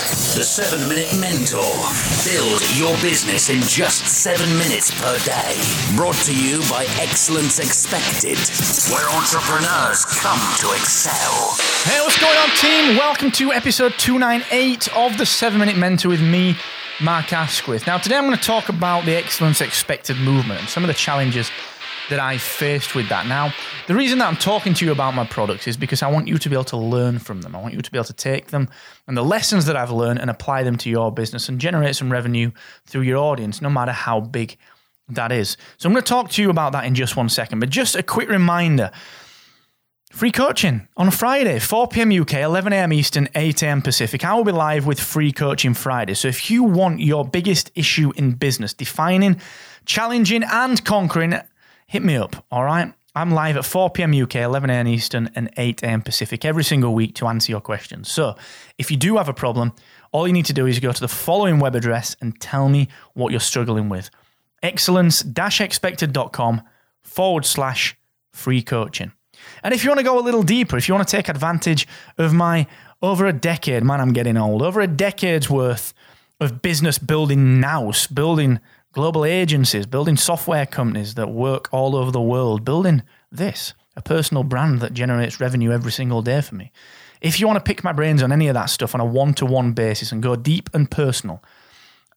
[0.00, 1.60] The 7 Minute Mentor.
[2.24, 5.60] Build your business in just 7 minutes per day.
[5.94, 8.38] Brought to you by Excellence Expected,
[8.90, 11.54] where entrepreneurs come to excel.
[11.84, 12.96] Hey, what's going on, team?
[12.96, 16.56] Welcome to episode 298 of the 7 Minute Mentor with me,
[17.02, 17.86] Mark Asquith.
[17.86, 20.94] Now, today I'm going to talk about the Excellence Expected movement and some of the
[20.94, 21.50] challenges
[22.10, 23.26] that I faced with that.
[23.26, 23.52] Now,
[23.86, 26.38] the reason that I'm talking to you about my products is because I want you
[26.38, 27.56] to be able to learn from them.
[27.56, 28.68] I want you to be able to take them
[29.06, 32.12] and the lessons that I've learned and apply them to your business and generate some
[32.12, 32.52] revenue
[32.86, 34.56] through your audience, no matter how big
[35.08, 35.56] that is.
[35.78, 37.60] So I'm going to talk to you about that in just one second.
[37.60, 38.90] But just a quick reminder.
[40.12, 42.10] Free coaching on Friday, 4 p.m.
[42.10, 42.92] UK, 11 a.m.
[42.92, 43.80] Eastern, 8 a.m.
[43.80, 44.24] Pacific.
[44.24, 46.14] I will be live with Free Coaching Friday.
[46.14, 49.40] So if you want your biggest issue in business, defining,
[49.86, 51.34] challenging, and conquering,
[51.90, 52.94] hit me up, all right?
[53.16, 54.14] I'm live at 4 p.m.
[54.14, 54.86] UK, 11 a.m.
[54.86, 56.02] Eastern, and 8 a.m.
[56.02, 58.08] Pacific every single week to answer your questions.
[58.08, 58.36] So
[58.78, 59.72] if you do have a problem,
[60.12, 62.86] all you need to do is go to the following web address and tell me
[63.14, 64.08] what you're struggling with
[64.62, 65.24] excellence
[65.58, 66.62] expected.com
[67.02, 67.96] forward slash
[68.30, 69.10] free coaching.
[69.64, 71.88] And if you want to go a little deeper, if you want to take advantage
[72.18, 72.68] of my
[73.02, 75.92] over a decade, man, I'm getting old, over a decade's worth
[76.38, 78.60] of business building nous, building
[78.92, 84.42] global agencies, building software companies that work all over the world, building this, a personal
[84.42, 86.72] brand that generates revenue every single day for me.
[87.20, 89.34] If you want to pick my brains on any of that stuff on a one
[89.34, 91.42] to one basis and go deep and personal,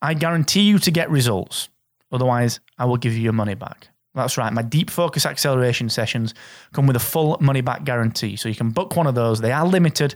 [0.00, 1.68] I guarantee you to get results.
[2.10, 3.88] Otherwise, I will give you your money back.
[4.14, 4.52] That's right.
[4.52, 6.34] My deep focus acceleration sessions
[6.72, 8.36] come with a full money back guarantee.
[8.36, 9.40] So you can book one of those.
[9.40, 10.14] They are limited.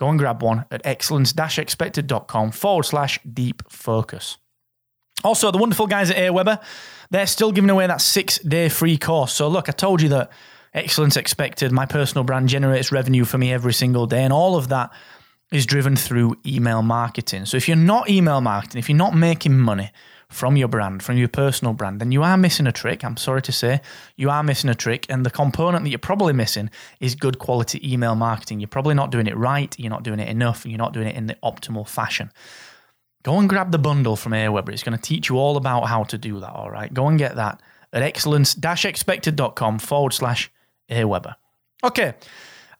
[0.00, 4.38] Go and grab one at excellence expected.com forward slash deep focus.
[5.24, 6.60] Also, the wonderful guys at Aweber,
[7.10, 9.32] they're still giving away that six day free course.
[9.32, 10.30] So, look, I told you that
[10.74, 14.68] excellence expected, my personal brand generates revenue for me every single day, and all of
[14.68, 14.90] that
[15.50, 17.46] is driven through email marketing.
[17.46, 19.90] So, if you're not email marketing, if you're not making money
[20.32, 23.04] from your brand, from your personal brand, then you are missing a trick.
[23.04, 23.80] I'm sorry to say,
[24.16, 25.04] you are missing a trick.
[25.08, 28.58] And the component that you're probably missing is good quality email marketing.
[28.58, 31.06] You're probably not doing it right, you're not doing it enough, and you're not doing
[31.06, 32.32] it in the optimal fashion.
[33.22, 34.70] Go and grab the bundle from Aweber.
[34.70, 36.92] It's going to teach you all about how to do that, all right?
[36.92, 37.60] Go and get that
[37.92, 40.50] at excellence-expected.com forward slash
[40.90, 41.34] Aweber.
[41.84, 42.14] Okay,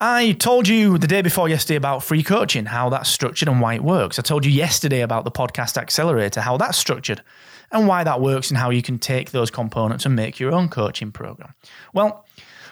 [0.01, 3.75] I told you the day before yesterday about free coaching, how that's structured and why
[3.75, 4.19] it works.
[4.19, 7.23] I told you yesterday about the podcast accelerator, how that's structured
[7.71, 10.69] and why that works and how you can take those components and make your own
[10.69, 11.55] coaching program.
[11.93, 12.27] Well,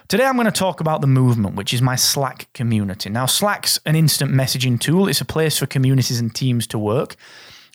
[0.09, 3.09] Today, I'm going to talk about the movement, which is my Slack community.
[3.11, 7.15] Now, Slack's an instant messaging tool, it's a place for communities and teams to work.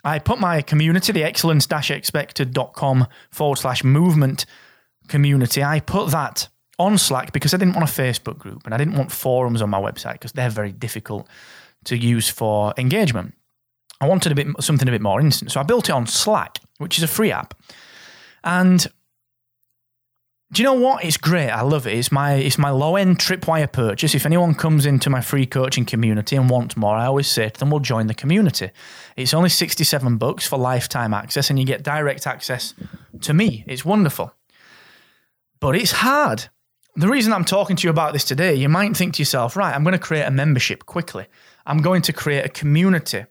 [0.05, 4.45] I put my community, the excellence expected.com forward slash movement
[5.07, 8.77] community, I put that on Slack because I didn't want a Facebook group and I
[8.77, 11.27] didn't want forums on my website because they're very difficult
[11.85, 13.33] to use for engagement.
[13.99, 15.51] I wanted a bit something a bit more instant.
[15.51, 17.53] So I built it on Slack, which is a free app.
[18.43, 18.85] And
[20.55, 21.03] do you know what?
[21.03, 21.49] It's great.
[21.49, 21.97] I love it.
[21.97, 24.15] It's my it's my low end tripwire purchase.
[24.15, 27.59] If anyone comes into my free coaching community and wants more, I always say to
[27.59, 28.71] them, "We'll join the community."
[29.17, 32.73] It's only sixty seven bucks for lifetime access, and you get direct access
[33.19, 33.65] to me.
[33.67, 34.33] It's wonderful,
[35.59, 36.45] but it's hard.
[36.95, 39.75] The reason I'm talking to you about this today, you might think to yourself, "Right,
[39.75, 41.25] I'm going to create a membership quickly.
[41.65, 43.25] I'm going to create a community,"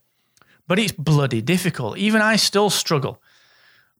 [0.69, 1.97] but it's bloody difficult.
[1.97, 3.23] Even I still struggle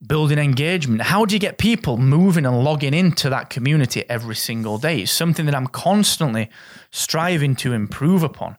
[0.07, 1.03] building engagement?
[1.03, 5.01] How do you get people moving and logging into that community every single day?
[5.01, 6.51] It's something that I'm constantly
[6.91, 8.57] striving to improve upon.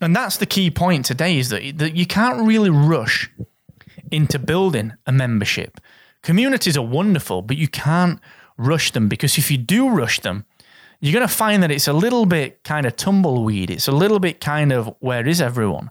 [0.00, 3.30] And that's the key point today is that, that you can't really rush
[4.10, 5.80] into building a membership.
[6.22, 8.20] Communities are wonderful, but you can't
[8.56, 10.44] rush them because if you do rush them,
[11.00, 13.70] you're going to find that it's a little bit kind of tumbleweed.
[13.70, 15.90] It's a little bit kind of where is everyone?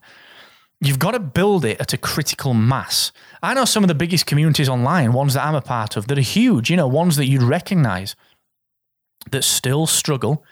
[0.80, 3.12] You've got to build it at a critical mass.
[3.42, 6.18] I know some of the biggest communities online, ones that I'm a part of, that
[6.18, 8.16] are huge, you know, ones that you'd recognize
[9.32, 10.44] that still struggle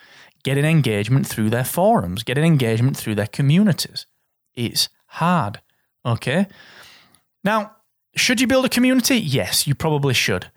[0.42, 4.06] getting engagement through their forums, getting engagement through their communities.
[4.54, 5.60] It's hard.
[6.04, 6.46] Okay.
[7.42, 7.76] Now,
[8.14, 9.16] should you build a community?
[9.16, 10.50] Yes, you probably should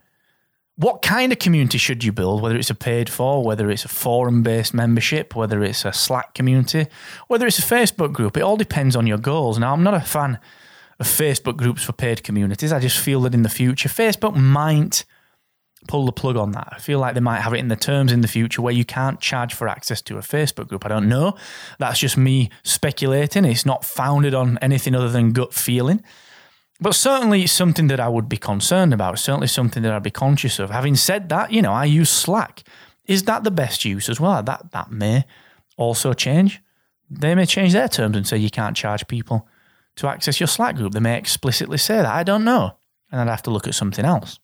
[0.79, 3.89] what kind of community should you build, whether it's a paid for, whether it's a
[3.89, 6.87] forum based membership, whether it's a Slack community,
[7.27, 8.37] whether it's a Facebook group?
[8.37, 9.59] It all depends on your goals.
[9.59, 10.39] Now, I'm not a fan
[10.97, 12.71] of Facebook groups for paid communities.
[12.71, 15.03] I just feel that in the future, Facebook might
[15.89, 16.69] pull the plug on that.
[16.71, 18.85] I feel like they might have it in the terms in the future where you
[18.85, 20.85] can't charge for access to a Facebook group.
[20.85, 21.35] I don't know.
[21.77, 23.43] That's just me speculating.
[23.43, 26.01] It's not founded on anything other than gut feeling.
[26.81, 30.59] But certainly something that I would be concerned about, certainly something that I'd be conscious
[30.59, 30.69] of.
[30.69, 32.63] Having said that, you know, I use Slack.
[33.05, 34.41] Is that the best use as well?
[34.43, 35.25] That that may
[35.77, 36.61] also change.
[37.09, 39.47] They may change their terms and say you can't charge people
[39.95, 40.93] to access your Slack group.
[40.93, 42.05] They may explicitly say that.
[42.05, 42.77] I don't know.
[43.11, 44.39] And I'd have to look at something else.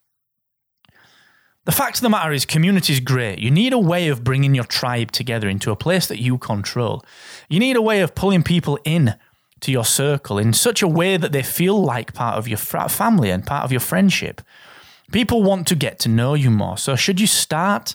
[1.64, 3.40] The fact of the matter is, community is great.
[3.40, 7.04] You need a way of bringing your tribe together into a place that you control.
[7.48, 9.14] You need a way of pulling people in
[9.60, 13.30] to your circle in such a way that they feel like part of your family
[13.30, 14.42] and part of your friendship.
[15.12, 16.76] People want to get to know you more.
[16.76, 17.94] So, should you start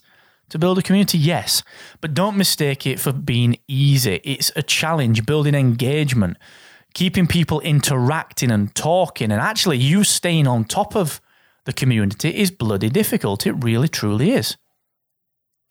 [0.49, 1.17] to build a community?
[1.17, 1.61] Yes.
[1.99, 4.21] But don't mistake it for being easy.
[4.23, 6.37] It's a challenge building engagement,
[6.93, 11.21] keeping people interacting and talking, and actually you staying on top of
[11.65, 13.45] the community is bloody difficult.
[13.45, 14.57] It really, truly is.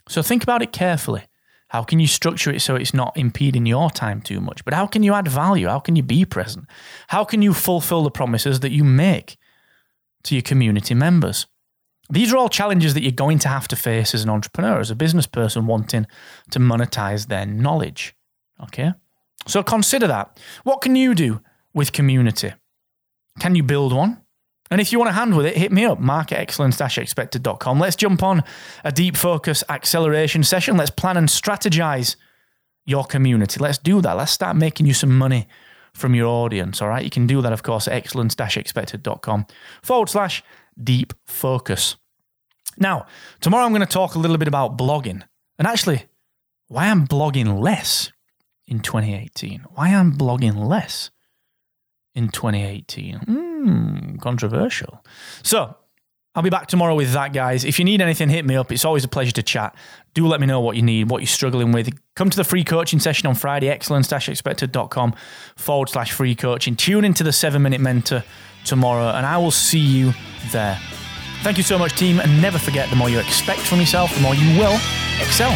[0.08, 1.25] So think about it carefully.
[1.70, 4.64] How can you structure it so it's not impeding your time too much?
[4.64, 5.69] But how can you add value?
[5.69, 6.67] How can you be present?
[7.08, 9.37] How can you fulfill the promises that you make
[10.25, 11.46] to your community members?
[12.11, 14.90] These are all challenges that you're going to have to face as an entrepreneur, as
[14.90, 16.08] a business person wanting
[16.50, 18.16] to monetize their knowledge.
[18.61, 18.93] Okay?
[19.46, 20.40] So consider that.
[20.64, 21.40] What can you do
[21.73, 22.52] with community?
[23.38, 24.23] Can you build one?
[24.70, 27.81] And if you want a hand with it, hit me up, mark at excellence-expected.com.
[27.81, 28.44] Let's jump on
[28.84, 30.76] a deep focus acceleration session.
[30.76, 32.14] Let's plan and strategize
[32.87, 33.58] your community.
[33.58, 34.17] Let's do that.
[34.17, 35.49] Let's start making you some money
[35.93, 36.81] from your audience.
[36.81, 37.02] All right.
[37.02, 39.46] You can do that, of course, at excellence-expected.com
[39.82, 40.44] forward slash
[40.82, 41.96] deep focus.
[42.78, 43.06] Now,
[43.40, 45.23] tomorrow I'm going to talk a little bit about blogging
[45.58, 46.05] and actually
[46.69, 48.12] why I'm blogging less
[48.69, 49.64] in 2018.
[49.75, 51.11] Why I'm blogging less
[52.14, 53.50] in 2018.
[53.60, 55.04] Hmm, controversial.
[55.42, 55.76] So,
[56.34, 57.64] I'll be back tomorrow with that, guys.
[57.64, 58.70] If you need anything, hit me up.
[58.70, 59.74] It's always a pleasure to chat.
[60.14, 61.90] Do let me know what you need, what you're struggling with.
[62.14, 65.14] Come to the free coaching session on Friday, excellence-expected.com
[65.56, 66.76] forward slash free coaching.
[66.76, 68.22] Tune into the seven minute mentor
[68.64, 70.12] tomorrow, and I will see you
[70.52, 70.78] there.
[71.42, 72.20] Thank you so much, team.
[72.20, 74.78] And never forget the more you expect from yourself, the more you will
[75.20, 75.50] excel.